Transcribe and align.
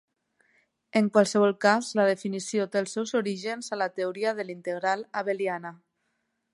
En 1.01 1.09
qualsevol 1.17 1.53
cas, 1.65 1.91
la 1.99 2.07
definició 2.13 2.67
té 2.75 2.81
els 2.83 2.97
seus 2.97 3.15
orígens 3.23 3.69
a 3.77 3.81
la 3.83 3.91
teoria 4.01 4.35
de 4.41 4.47
l"integral 4.47 5.09
abeliana. 5.23 5.77